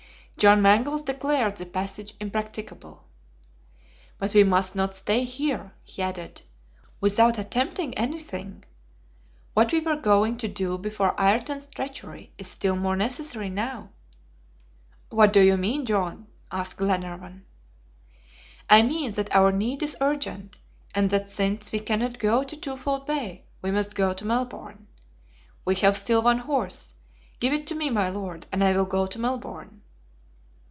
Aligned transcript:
John 0.37 0.63
Mangles 0.63 1.03
declared 1.03 1.57
the 1.57 1.67
passage 1.67 2.15
impracticable. 2.19 3.03
"But 4.17 4.33
we 4.33 4.43
must 4.43 4.75
not 4.75 4.95
stay 4.95 5.23
here," 5.23 5.71
he 5.83 6.01
added, 6.01 6.41
"without 6.99 7.37
attempting 7.37 7.95
anything. 7.95 8.63
What 9.53 9.71
we 9.71 9.81
were 9.81 9.97
going 10.01 10.37
to 10.37 10.47
do 10.47 10.79
before 10.79 11.13
Ayrton's 11.21 11.67
treachery 11.67 12.31
is 12.39 12.47
still 12.47 12.75
more 12.75 12.95
necessary 12.95 13.51
now." 13.51 13.89
"What 15.09 15.31
do 15.31 15.41
you 15.41 15.57
mean, 15.57 15.85
John?" 15.85 16.25
asked 16.51 16.77
Glenarvan. 16.77 17.45
"I 18.67 18.81
mean 18.81 19.11
that 19.11 19.35
our 19.35 19.51
need 19.51 19.83
is 19.83 19.95
urgent, 20.01 20.57
and 20.95 21.11
that 21.11 21.29
since 21.29 21.71
we 21.71 21.81
cannot 21.81 22.17
go 22.17 22.41
to 22.43 22.57
Twofold 22.57 23.05
Bay, 23.05 23.43
we 23.61 23.69
must 23.69 23.93
go 23.93 24.11
to 24.15 24.25
Melbourne. 24.25 24.87
We 25.65 25.75
have 25.75 25.95
still 25.95 26.23
one 26.23 26.39
horse. 26.39 26.95
Give 27.39 27.53
it 27.53 27.67
to 27.67 27.75
me, 27.75 27.91
my 27.91 28.09
Lord, 28.09 28.47
and 28.51 28.63
I 28.63 28.75
will 28.75 28.85
go 28.85 29.05
to 29.05 29.19
Melbourne." 29.19 29.77